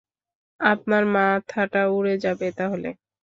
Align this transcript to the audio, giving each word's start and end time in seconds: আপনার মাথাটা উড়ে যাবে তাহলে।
আপনার 0.59 1.03
মাথাটা 1.15 1.81
উড়ে 1.89 2.15
যাবে 2.23 2.47
তাহলে। 2.57 2.89